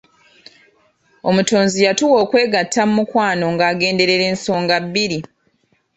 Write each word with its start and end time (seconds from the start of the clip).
Omutonzi 1.29 1.79
yatuwa 1.87 2.17
okwegatta 2.23 2.81
mu 2.87 2.93
mukwano 2.97 3.45
nga 3.53 3.63
agenderera 3.71 4.23
ensonga 4.31 4.75
bbiri. 4.85 5.19